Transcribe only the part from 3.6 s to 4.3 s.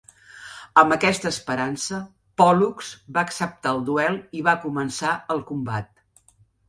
el duel